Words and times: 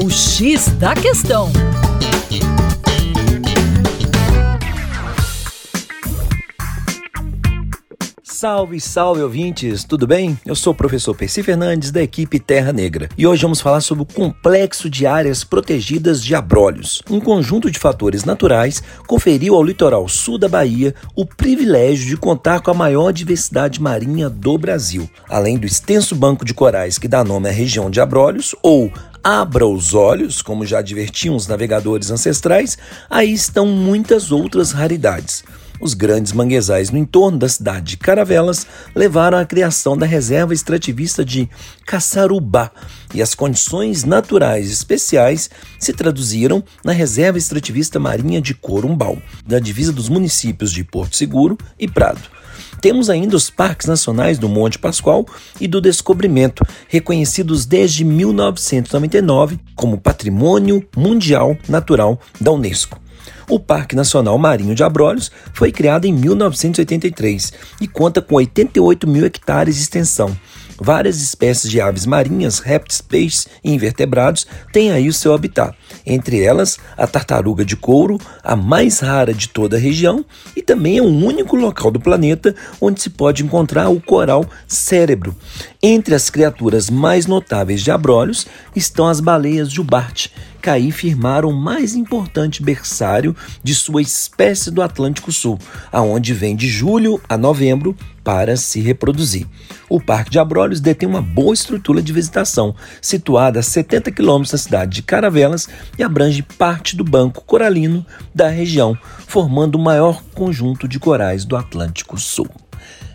O 0.00 0.08
X 0.08 0.68
da 0.78 0.94
Questão. 0.94 1.50
Salve, 8.22 8.80
salve 8.80 9.20
ouvintes, 9.20 9.82
tudo 9.82 10.06
bem? 10.06 10.38
Eu 10.46 10.54
sou 10.54 10.72
o 10.72 10.76
professor 10.76 11.12
Percy 11.16 11.42
Fernandes 11.42 11.90
da 11.90 12.00
equipe 12.00 12.38
Terra 12.38 12.72
Negra 12.72 13.08
e 13.18 13.26
hoje 13.26 13.42
vamos 13.42 13.60
falar 13.60 13.80
sobre 13.80 14.04
o 14.04 14.06
complexo 14.06 14.88
de 14.88 15.04
áreas 15.04 15.42
protegidas 15.42 16.22
de 16.22 16.36
abrolhos. 16.36 17.02
Um 17.10 17.18
conjunto 17.18 17.68
de 17.68 17.80
fatores 17.80 18.22
naturais 18.22 18.80
conferiu 19.08 19.56
ao 19.56 19.64
litoral 19.64 20.06
sul 20.06 20.38
da 20.38 20.48
Bahia 20.48 20.94
o 21.16 21.26
privilégio 21.26 22.06
de 22.06 22.16
contar 22.16 22.60
com 22.60 22.70
a 22.70 22.74
maior 22.74 23.12
diversidade 23.12 23.82
marinha 23.82 24.30
do 24.30 24.56
Brasil. 24.56 25.10
Além 25.28 25.58
do 25.58 25.66
extenso 25.66 26.14
banco 26.14 26.44
de 26.44 26.54
corais 26.54 26.96
que 26.96 27.08
dá 27.08 27.24
nome 27.24 27.48
à 27.48 27.52
região 27.52 27.90
de 27.90 28.00
abrolhos, 28.00 28.54
ou 28.62 28.92
abra 29.28 29.66
os 29.66 29.92
olhos, 29.92 30.40
como 30.40 30.64
já 30.64 30.78
advertiam 30.78 31.36
os 31.36 31.46
navegadores 31.46 32.10
ancestrais, 32.10 32.78
aí 33.10 33.30
estão 33.30 33.66
muitas 33.66 34.32
outras 34.32 34.72
raridades. 34.72 35.44
Os 35.78 35.92
grandes 35.92 36.32
manguezais 36.32 36.88
no 36.88 36.96
entorno 36.96 37.36
da 37.38 37.46
cidade 37.46 37.90
de 37.90 37.96
Caravelas 37.98 38.66
levaram 38.94 39.36
à 39.36 39.44
criação 39.44 39.98
da 39.98 40.06
reserva 40.06 40.54
extrativista 40.54 41.22
de 41.22 41.46
Caçarubá, 41.84 42.70
e 43.12 43.20
as 43.20 43.34
condições 43.34 44.02
naturais 44.02 44.70
especiais 44.72 45.50
se 45.78 45.92
traduziram 45.92 46.64
na 46.82 46.92
reserva 46.92 47.36
extrativista 47.36 48.00
marinha 48.00 48.40
de 48.40 48.54
Corumbau, 48.54 49.18
da 49.46 49.58
divisa 49.58 49.92
dos 49.92 50.08
municípios 50.08 50.72
de 50.72 50.82
Porto 50.82 51.16
Seguro 51.16 51.58
e 51.78 51.86
Prado. 51.86 52.38
Temos 52.80 53.10
ainda 53.10 53.36
os 53.36 53.50
parques 53.50 53.86
nacionais 53.86 54.38
do 54.38 54.48
Monte 54.48 54.78
Pascoal 54.78 55.26
e 55.60 55.66
do 55.66 55.80
Descobrimento, 55.80 56.64
reconhecidos 56.88 57.66
desde 57.66 58.04
1999 58.04 59.58
como 59.74 59.98
Patrimônio 59.98 60.86
Mundial 60.96 61.56
Natural 61.68 62.18
da 62.40 62.52
Unesco. 62.52 63.00
O 63.48 63.58
Parque 63.58 63.96
Nacional 63.96 64.36
Marinho 64.38 64.74
de 64.74 64.84
Abrolhos 64.84 65.30
foi 65.54 65.72
criado 65.72 66.04
em 66.04 66.12
1983 66.12 67.52
e 67.80 67.88
conta 67.88 68.20
com 68.20 68.34
88 68.34 69.06
mil 69.06 69.24
hectares 69.24 69.76
de 69.76 69.82
extensão. 69.82 70.36
Várias 70.80 71.20
espécies 71.20 71.70
de 71.70 71.80
aves 71.80 72.06
marinhas, 72.06 72.60
répteis, 72.60 73.00
peixes 73.00 73.48
e 73.64 73.72
invertebrados 73.72 74.46
têm 74.72 74.92
aí 74.92 75.08
o 75.08 75.12
seu 75.12 75.34
habitat. 75.34 75.76
Entre 76.06 76.42
elas, 76.42 76.78
a 76.96 77.06
tartaruga 77.06 77.64
de 77.64 77.74
couro, 77.74 78.18
a 78.44 78.54
mais 78.54 79.00
rara 79.00 79.34
de 79.34 79.48
toda 79.48 79.76
a 79.76 79.80
região, 79.80 80.24
e 80.54 80.62
também 80.62 80.98
é 80.98 81.02
o 81.02 81.06
único 81.06 81.56
local 81.56 81.90
do 81.90 81.98
planeta 81.98 82.54
onde 82.80 83.02
se 83.02 83.10
pode 83.10 83.42
encontrar 83.42 83.88
o 83.88 84.00
coral 84.00 84.46
cérebro. 84.66 85.34
Entre 85.82 86.14
as 86.14 86.30
criaturas 86.30 86.88
mais 86.90 87.26
notáveis 87.26 87.82
de 87.82 87.90
Abrolhos 87.90 88.46
estão 88.74 89.08
as 89.08 89.20
baleias 89.20 89.70
jubarte, 89.70 90.32
que 90.62 90.70
aí 90.70 90.90
firmaram 90.90 91.50
o 91.50 91.56
mais 91.56 91.94
importante 91.94 92.62
berçário 92.62 93.34
de 93.62 93.74
sua 93.74 94.02
espécie 94.02 94.70
do 94.70 94.82
Atlântico 94.82 95.32
Sul, 95.32 95.58
aonde 95.90 96.34
vem 96.34 96.54
de 96.54 96.68
julho 96.68 97.20
a 97.28 97.36
novembro 97.36 97.96
para 98.28 98.58
se 98.58 98.78
reproduzir. 98.78 99.46
O 99.88 99.98
Parque 99.98 100.30
de 100.30 100.38
Abrolhos 100.38 100.82
detém 100.82 101.08
uma 101.08 101.22
boa 101.22 101.54
estrutura 101.54 102.02
de 102.02 102.12
visitação, 102.12 102.74
situada 103.00 103.60
a 103.60 103.62
70 103.62 104.12
quilômetros 104.12 104.52
da 104.52 104.58
cidade 104.58 104.96
de 104.96 105.02
Caravelas 105.02 105.66
e 105.98 106.02
abrange 106.02 106.42
parte 106.42 106.94
do 106.94 107.02
banco 107.02 107.42
coralino 107.46 108.04
da 108.34 108.48
região, 108.48 108.94
formando 109.26 109.76
o 109.76 109.82
maior 109.82 110.22
conjunto 110.34 110.86
de 110.86 111.00
corais 111.00 111.46
do 111.46 111.56
Atlântico 111.56 112.20
Sul. 112.20 112.50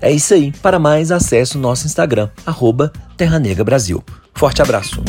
É 0.00 0.12
isso 0.12 0.32
aí. 0.32 0.52
Para 0.62 0.78
mais, 0.78 1.10
acesse 1.10 1.56
o 1.56 1.60
nosso 1.60 1.86
Instagram, 1.86 2.28
arroba 2.46 2.92
Terra 3.16 3.40
Negra 3.40 3.64
Brasil. 3.64 4.04
Forte 4.32 4.62
abraço! 4.62 5.02